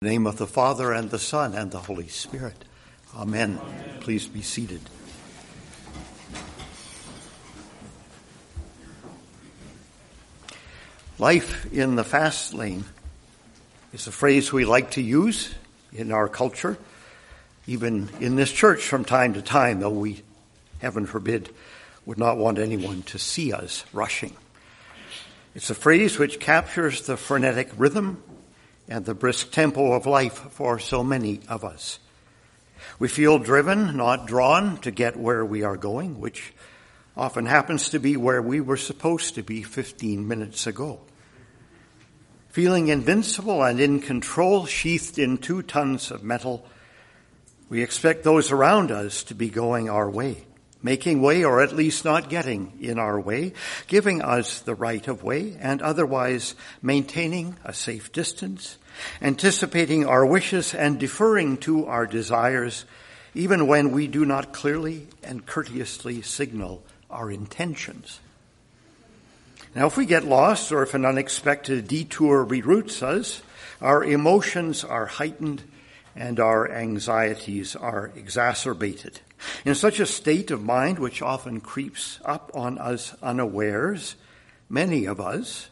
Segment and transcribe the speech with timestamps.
[0.00, 2.64] In the name of the Father and the Son and the Holy Spirit.
[3.16, 3.58] Amen.
[3.60, 3.98] Amen.
[3.98, 4.80] Please be seated.
[11.18, 12.84] Life in the fast lane
[13.92, 15.52] is a phrase we like to use
[15.92, 16.78] in our culture,
[17.66, 20.22] even in this church from time to time, though we,
[20.80, 21.52] heaven forbid,
[22.06, 24.36] would not want anyone to see us rushing.
[25.56, 28.22] It's a phrase which captures the frenetic rhythm
[28.88, 31.98] and the brisk tempo of life for so many of us.
[32.98, 36.52] We feel driven, not drawn to get where we are going, which
[37.16, 41.00] often happens to be where we were supposed to be 15 minutes ago.
[42.48, 46.64] Feeling invincible and in control, sheathed in two tons of metal,
[47.68, 50.47] we expect those around us to be going our way
[50.82, 53.52] making way or at least not getting in our way,
[53.86, 58.78] giving us the right of way and otherwise maintaining a safe distance,
[59.20, 62.84] anticipating our wishes and deferring to our desires
[63.34, 68.20] even when we do not clearly and courteously signal our intentions.
[69.74, 73.42] Now, if we get lost or if an unexpected detour reroutes us,
[73.80, 75.62] our emotions are heightened
[76.18, 79.20] and our anxieties are exacerbated.
[79.64, 84.16] In such a state of mind, which often creeps up on us unawares,
[84.68, 85.68] many of us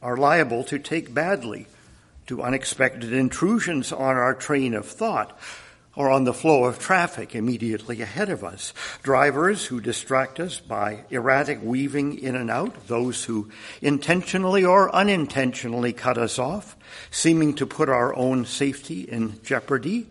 [0.00, 1.66] are liable to take badly
[2.26, 5.38] to unexpected intrusions on our train of thought
[5.96, 8.72] or on the flow of traffic immediately ahead of us.
[9.02, 13.50] Drivers who distract us by erratic weaving in and out, those who
[13.82, 16.76] intentionally or unintentionally cut us off,
[17.10, 20.06] seeming to put our own safety in jeopardy,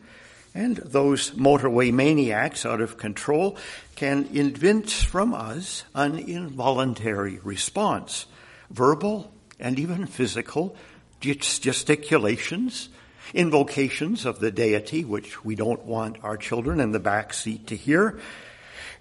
[0.53, 3.55] and those motorway maniacs out of control
[3.95, 8.25] can evince from us an involuntary response,
[8.69, 10.75] verbal and even physical
[11.21, 12.89] gesticulations,
[13.33, 17.75] invocations of the deity, which we don't want our children in the back seat to
[17.75, 18.19] hear.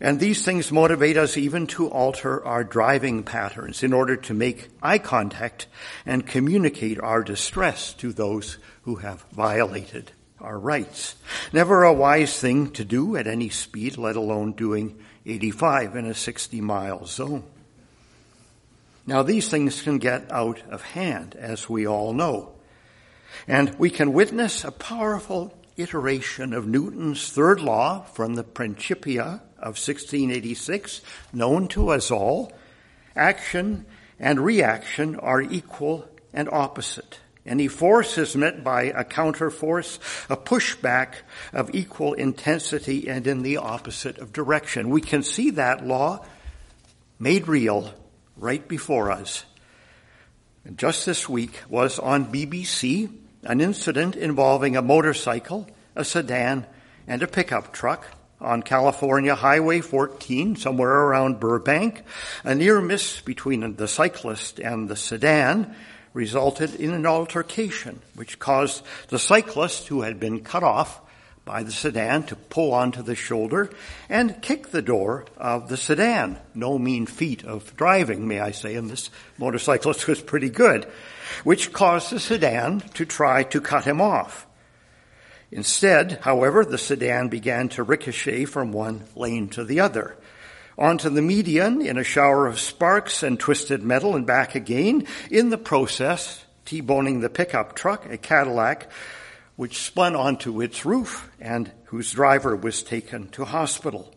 [0.01, 4.69] And these things motivate us even to alter our driving patterns in order to make
[4.81, 5.67] eye contact
[6.07, 11.17] and communicate our distress to those who have violated our rights.
[11.53, 14.97] Never a wise thing to do at any speed, let alone doing
[15.27, 17.43] 85 in a 60 mile zone.
[19.07, 22.53] Now these things can get out of hand, as we all know.
[23.47, 29.77] And we can witness a powerful iteration of Newton's third law from the Principia of
[29.77, 31.01] 1686,
[31.33, 32.53] known to us all.
[33.17, 33.87] Action
[34.19, 37.21] and reaction are equal and opposite.
[37.47, 41.15] Any force is met by a counterforce, a pushback
[41.53, 44.91] of equal intensity and in the opposite of direction.
[44.91, 46.27] We can see that law
[47.19, 47.95] made real
[48.37, 49.45] right before us.
[50.77, 53.11] Just this week was on BBC
[53.43, 56.67] an incident involving a motorcycle, a sedan,
[57.07, 58.07] and a pickup truck
[58.39, 62.03] on California Highway 14, somewhere around Burbank.
[62.45, 65.75] A near miss between the cyclist and the sedan
[66.13, 71.01] resulted in an altercation which caused the cyclist who had been cut off
[71.49, 73.71] by the sedan to pull onto the shoulder
[74.11, 76.39] and kick the door of the sedan.
[76.55, 80.87] No mean feat of driving, may I say, and this motorcyclist was pretty good,
[81.45, 84.47] which caused the sedan to try to cut him off.
[85.51, 90.19] Instead, however, the sedan began to ricochet from one lane to the other
[90.77, 95.49] onto the median in a shower of sparks and twisted metal and back again, in
[95.49, 98.89] the process, T-boning the pickup truck, a Cadillac,
[99.59, 104.15] which spun onto its roof and whose driver was taken to hospital.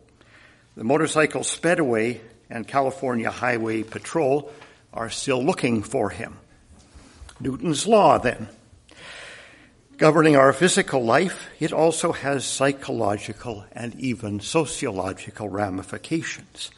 [0.76, 4.52] The motorcycle sped away and California Highway Patrol
[4.94, 6.36] are still looking for him.
[7.40, 8.46] Newton's law then
[9.96, 16.70] governing our physical life, it also has psychological and even sociological ramifications.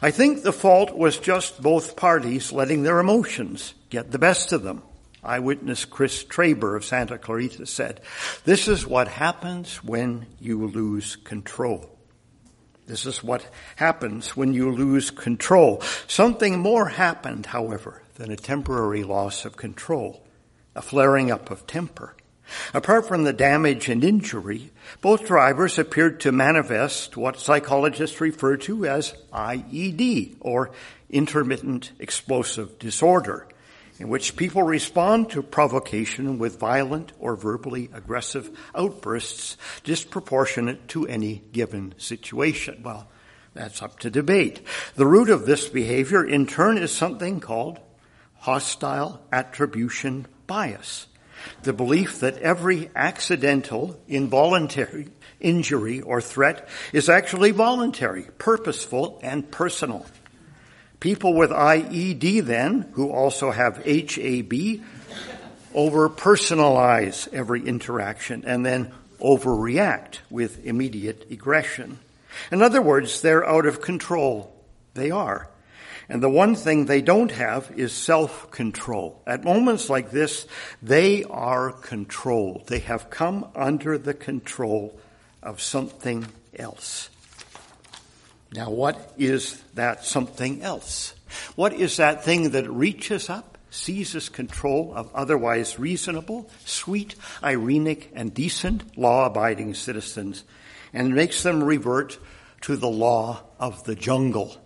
[0.00, 4.62] I think the fault was just both parties letting their emotions get the best of
[4.62, 4.82] them.
[5.22, 8.00] Eyewitness Chris Traber of Santa Clarita said,
[8.44, 11.98] this is what happens when you lose control.
[12.86, 13.46] This is what
[13.76, 15.80] happens when you lose control.
[16.08, 20.24] Something more happened, however, than a temporary loss of control,
[20.74, 22.16] a flaring up of temper.
[22.74, 28.86] Apart from the damage and injury, both drivers appeared to manifest what psychologists refer to
[28.86, 30.72] as IED, or
[31.08, 33.46] intermittent explosive disorder,
[34.00, 41.42] in which people respond to provocation with violent or verbally aggressive outbursts disproportionate to any
[41.52, 42.80] given situation.
[42.82, 43.08] Well,
[43.52, 44.62] that's up to debate.
[44.94, 47.78] The root of this behavior in turn is something called
[48.38, 51.06] hostile attribution bias
[51.62, 55.08] The belief that every accidental, involuntary
[55.40, 60.06] injury or threat is actually voluntary, purposeful, and personal.
[61.00, 64.82] People with IED then, who also have HAB,
[65.74, 71.98] over personalize every interaction and then overreact with immediate aggression.
[72.52, 74.54] In other words, they're out of control.
[74.94, 75.48] They are.
[76.08, 79.22] And the one thing they don't have is self-control.
[79.26, 80.46] At moments like this,
[80.82, 82.66] they are controlled.
[82.66, 84.98] They have come under the control
[85.42, 86.26] of something
[86.58, 87.10] else.
[88.52, 91.14] Now, what is that something else?
[91.54, 98.34] What is that thing that reaches up, seizes control of otherwise reasonable, sweet, irenic, and
[98.34, 100.42] decent law-abiding citizens
[100.92, 102.18] and makes them revert
[102.62, 104.56] to the law of the jungle?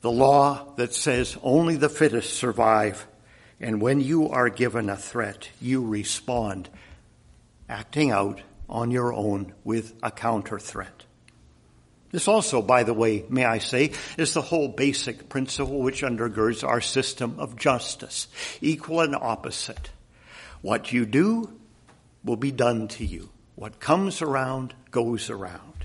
[0.00, 3.06] The law that says only the fittest survive,
[3.60, 6.68] and when you are given a threat, you respond,
[7.68, 11.04] acting out on your own with a counter threat.
[12.12, 16.66] This also, by the way, may I say, is the whole basic principle which undergirds
[16.66, 18.26] our system of justice.
[18.60, 19.90] Equal and opposite.
[20.60, 21.52] What you do
[22.24, 23.30] will be done to you.
[23.54, 25.84] What comes around goes around.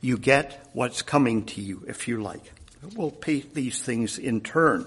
[0.00, 2.52] You get what's coming to you, if you like.
[2.94, 4.86] We'll pay these things in turn.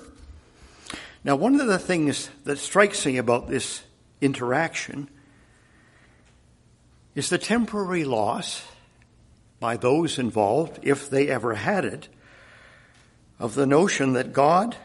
[1.23, 3.83] Now, one of the things that strikes me about this
[4.21, 5.09] interaction
[7.13, 8.63] is the temporary loss
[9.61, 12.09] by those involved, if they ever had it,
[13.39, 14.75] of the notion that God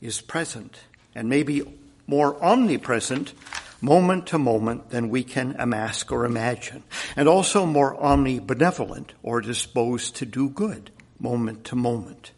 [0.00, 0.78] is present
[1.14, 1.62] and maybe
[2.06, 3.34] more omnipresent
[3.80, 6.84] moment to moment than we can amass or imagine,
[7.16, 12.30] and also more omnibenevolent or disposed to do good moment to moment.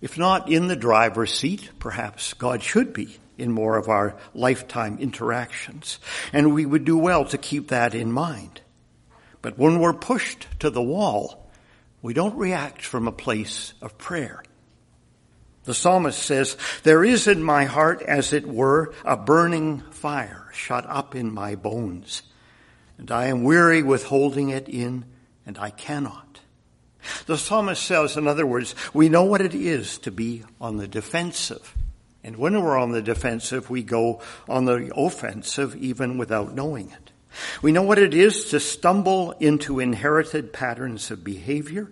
[0.00, 4.98] If not in the driver's seat, perhaps God should be in more of our lifetime
[5.00, 5.98] interactions.
[6.32, 8.60] And we would do well to keep that in mind.
[9.42, 11.50] But when we're pushed to the wall,
[12.02, 14.42] we don't react from a place of prayer.
[15.64, 20.86] The psalmist says, there is in my heart, as it were, a burning fire shut
[20.86, 22.22] up in my bones,
[22.98, 25.04] and I am weary with holding it in,
[25.44, 26.40] and I cannot.
[27.26, 30.88] The psalmist says, in other words, we know what it is to be on the
[30.88, 31.74] defensive.
[32.22, 37.10] And when we're on the defensive, we go on the offensive even without knowing it.
[37.62, 41.90] We know what it is to stumble into inherited patterns of behavior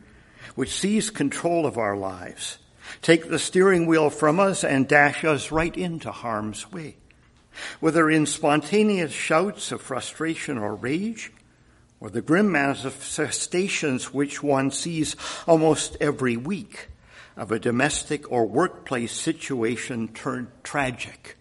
[0.54, 2.58] which seize control of our lives,
[3.00, 6.96] take the steering wheel from us and dash us right into harm's way.
[7.78, 11.32] Whether in spontaneous shouts of frustration or rage,
[12.00, 15.14] or the grim manifestations which one sees
[15.46, 16.88] almost every week
[17.36, 21.37] of a domestic or workplace situation turned tragic.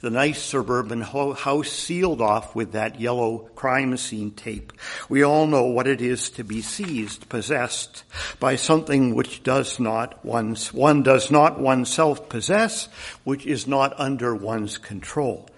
[0.00, 4.72] The nice suburban house sealed off with that yellow crime scene tape.
[5.08, 8.04] We all know what it is to be seized, possessed
[8.38, 12.88] by something which does not one's, one does not oneself possess,
[13.24, 15.48] which is not under one's control,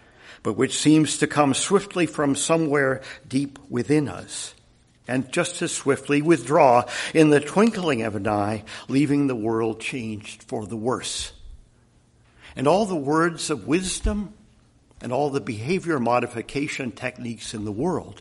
[0.43, 4.55] but which seems to come swiftly from somewhere deep within us
[5.07, 10.45] and just as swiftly withdraw in the twinkling of an eye, leaving the world changed
[10.45, 11.33] for the worse.
[12.61, 14.35] And all the words of wisdom
[15.01, 18.21] and all the behavior modification techniques in the world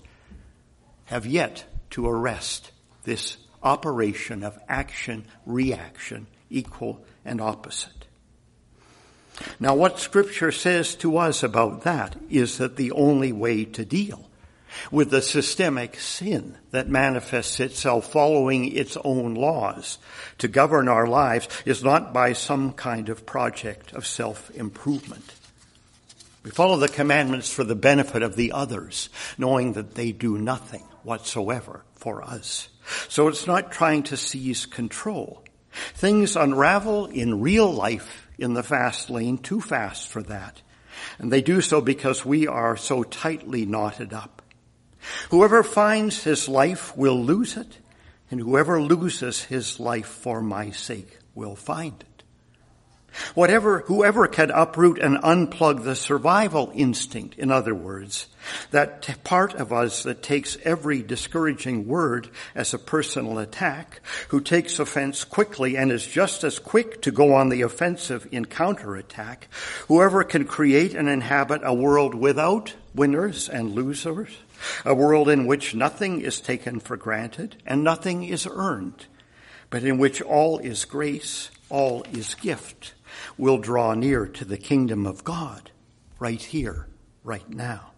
[1.08, 2.72] have yet to arrest
[3.04, 8.06] this operation of action, reaction, equal and opposite.
[9.60, 14.29] Now what scripture says to us about that is that the only way to deal
[14.92, 19.98] with the systemic sin that manifests itself following its own laws
[20.38, 25.34] to govern our lives is not by some kind of project of self-improvement.
[26.44, 30.84] We follow the commandments for the benefit of the others, knowing that they do nothing
[31.04, 32.70] whatsoever for us.
[33.08, 35.44] So it's not trying to seize control.
[35.72, 40.62] Things unravel in real life in the fast lane too fast for that.
[41.18, 44.39] And they do so because we are so tightly knotted up.
[45.30, 47.78] Whoever finds his life will lose it,
[48.32, 52.10] and whoever loses his life for my sake will find it.
[53.34, 58.28] Whatever, whoever can uproot and unplug the survival instinct, in other words,
[58.72, 64.80] that part of us that takes every discouraging word as a personal attack, who takes
[64.80, 69.48] offense quickly and is just as quick to go on the offensive in counterattack,
[69.88, 74.30] whoever can create and inhabit a world without winners and losers,
[74.86, 79.06] a world in which nothing is taken for granted and nothing is earned,
[79.70, 82.94] but in which all is grace, all is gift,
[83.38, 85.72] will draw near to the kingdom of God
[86.20, 86.88] right here,
[87.24, 87.92] right now.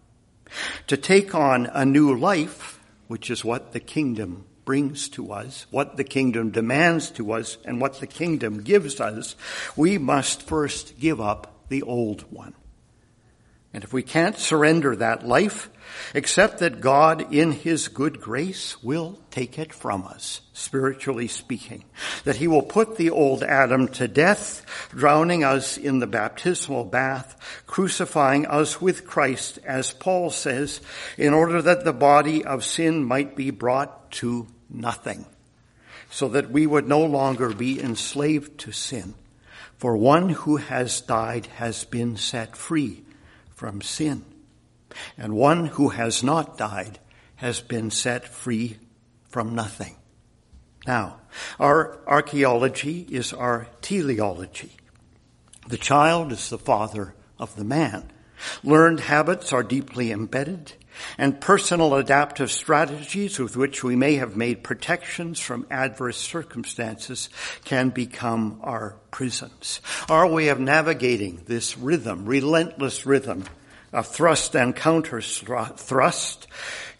[0.88, 5.96] To take on a new life, which is what the kingdom brings to us, what
[5.96, 9.34] the kingdom demands to us, and what the kingdom gives us,
[9.76, 12.54] we must first give up the old one.
[13.74, 15.70] And if we can't surrender that life,
[16.14, 21.84] except that God in His good grace will take it from us, spiritually speaking.
[22.24, 27.62] That He will put the old Adam to death, drowning us in the baptismal bath,
[27.66, 30.82] crucifying us with Christ, as Paul says,
[31.16, 35.24] in order that the body of sin might be brought to nothing,
[36.10, 39.14] so that we would no longer be enslaved to sin.
[39.78, 43.02] For one who has died has been set free
[43.62, 44.24] from sin.
[45.16, 46.98] And one who has not died
[47.36, 48.76] has been set free
[49.28, 49.94] from nothing.
[50.84, 51.20] Now,
[51.60, 54.72] our archaeology is our teleology.
[55.68, 58.10] The child is the father of the man.
[58.64, 60.72] Learned habits are deeply embedded
[61.18, 67.28] and personal adaptive strategies with which we may have made protections from adverse circumstances
[67.64, 69.80] can become our prisons.
[70.08, 73.44] Our way of navigating this rhythm, relentless rhythm
[73.92, 76.46] of thrust and counter thrust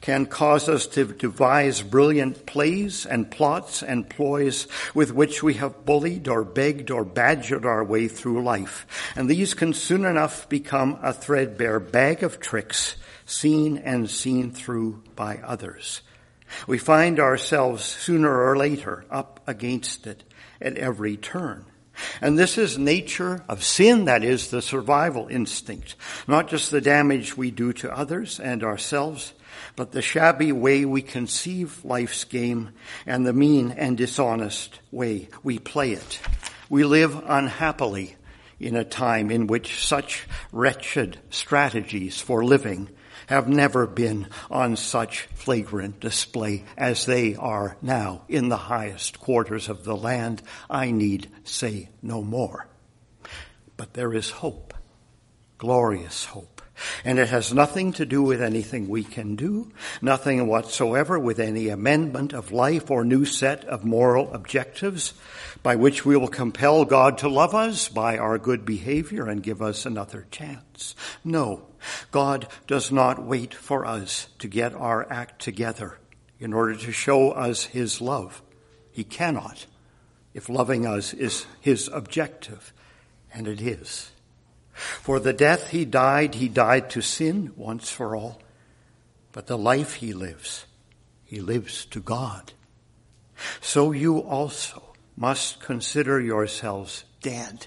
[0.02, 5.86] can cause us to devise brilliant plays and plots and ploys with which we have
[5.86, 8.86] bullied or begged or badgered our way through life.
[9.16, 15.02] And these can soon enough become a threadbare bag of tricks seen and seen through
[15.14, 16.02] by others.
[16.66, 20.24] We find ourselves sooner or later up against it
[20.60, 21.64] at every turn.
[22.20, 25.94] And this is nature of sin, that is the survival instinct,
[26.26, 29.34] not just the damage we do to others and ourselves,
[29.76, 32.70] but the shabby way we conceive life's game
[33.06, 36.20] and the mean and dishonest way we play it.
[36.68, 38.16] We live unhappily
[38.58, 42.88] in a time in which such wretched strategies for living
[43.26, 49.68] have never been on such flagrant display as they are now in the highest quarters
[49.68, 50.42] of the land.
[50.70, 52.66] I need say no more.
[53.76, 54.74] But there is hope,
[55.58, 56.61] glorious hope.
[57.04, 59.70] And it has nothing to do with anything we can do,
[60.00, 65.14] nothing whatsoever with any amendment of life or new set of moral objectives
[65.62, 69.62] by which we will compel God to love us by our good behavior and give
[69.62, 70.94] us another chance.
[71.24, 71.66] No,
[72.10, 75.98] God does not wait for us to get our act together
[76.38, 78.42] in order to show us His love.
[78.90, 79.66] He cannot
[80.34, 82.72] if loving us is His objective,
[83.32, 84.11] and it is.
[85.02, 88.40] For the death he died, he died to sin once for all.
[89.32, 90.66] But the life he lives,
[91.24, 92.52] he lives to God.
[93.60, 94.82] So you also
[95.16, 97.66] must consider yourselves dead.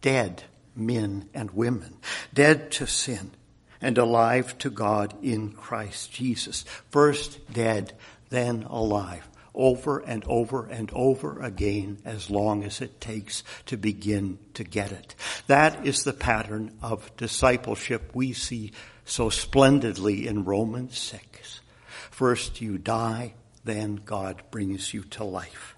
[0.00, 1.98] Dead men and women.
[2.32, 3.32] Dead to sin
[3.80, 6.62] and alive to God in Christ Jesus.
[6.90, 7.92] First dead,
[8.30, 14.38] then alive over and over and over again as long as it takes to begin
[14.54, 15.14] to get it.
[15.46, 18.72] That is the pattern of discipleship we see
[19.04, 21.60] so splendidly in Romans 6.
[22.10, 25.76] First you die, then God brings you to life.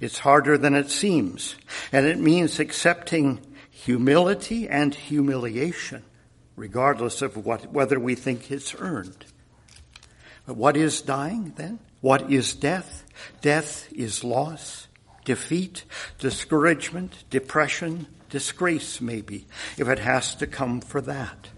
[0.00, 1.54] It's harder than it seems,
[1.92, 6.02] and it means accepting humility and humiliation,
[6.56, 9.24] regardless of what, whether we think it's earned.
[10.46, 11.78] But what is dying then?
[12.00, 13.04] What is death?
[13.40, 14.86] Death is loss,
[15.24, 15.84] defeat,
[16.18, 21.48] discouragement, depression, disgrace maybe, if it has to come for that.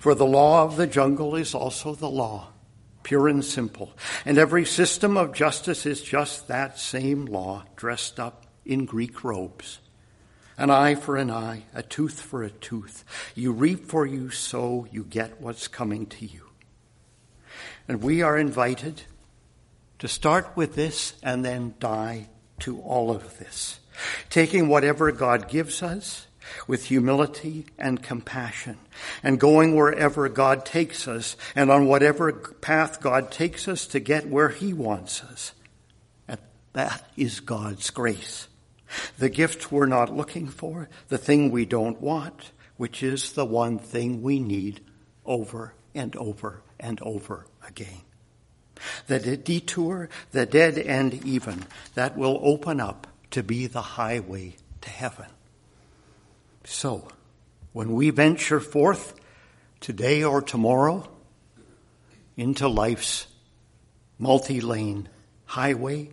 [0.00, 2.48] For the law of the jungle is also the law,
[3.02, 3.92] pure and simple.
[4.24, 9.80] And every system of justice is just that same law dressed up in Greek robes.
[10.56, 13.04] An eye for an eye, a tooth for a tooth.
[13.34, 16.42] You reap for you sow, you get what's coming to you.
[17.88, 19.02] And we are invited
[20.04, 23.80] to start with this and then die to all of this.
[24.28, 26.26] Taking whatever God gives us
[26.66, 28.76] with humility and compassion
[29.22, 34.28] and going wherever God takes us and on whatever path God takes us to get
[34.28, 35.54] where He wants us.
[36.28, 36.38] And
[36.74, 38.48] that is God's grace.
[39.18, 43.78] The gift we're not looking for, the thing we don't want, which is the one
[43.78, 44.82] thing we need
[45.24, 48.02] over and over and over again
[49.06, 51.64] the detour, the dead end even,
[51.94, 55.26] that will open up to be the highway to heaven.
[56.64, 57.08] So,
[57.72, 59.14] when we venture forth
[59.80, 61.08] today or tomorrow
[62.36, 63.26] into life's
[64.18, 65.08] multi-lane
[65.44, 66.10] highway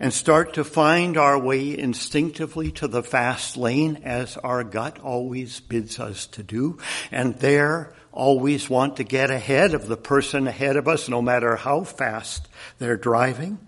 [0.00, 5.60] and start to find our way instinctively to the fast lane as our gut always
[5.60, 6.78] bids us to do,
[7.10, 11.54] and there always want to get ahead of the person ahead of us, no matter
[11.54, 12.48] how fast
[12.78, 13.58] they're driving.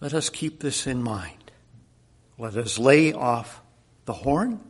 [0.00, 1.52] Let us keep this in mind.
[2.38, 3.60] Let us lay off
[4.06, 4.60] the horn.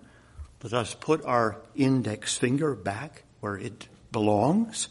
[0.63, 4.89] Let us put our index finger back where it belongs.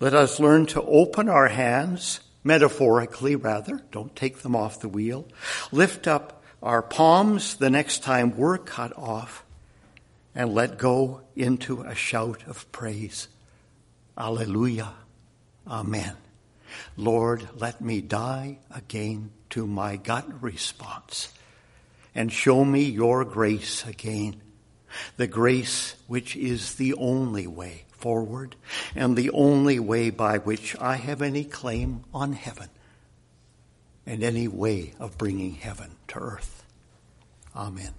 [0.00, 5.26] Let us learn to open our hands, metaphorically rather, don't take them off the wheel.
[5.72, 9.44] Lift up our palms the next time we're cut off
[10.38, 13.26] and let go into a shout of praise.
[14.16, 14.94] Alleluia.
[15.66, 16.14] Amen.
[16.96, 21.30] Lord, let me die again to my gut response
[22.14, 24.40] and show me your grace again.
[25.16, 28.54] The grace which is the only way forward
[28.94, 32.68] and the only way by which I have any claim on heaven
[34.06, 36.62] and any way of bringing heaven to earth.
[37.56, 37.92] Amen.